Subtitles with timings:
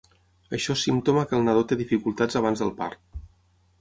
[0.57, 3.05] Això és símptoma que el nadó té dificultats abans del part.